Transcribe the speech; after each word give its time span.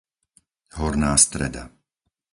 Horná 0.77 1.13
Streda 1.25 1.63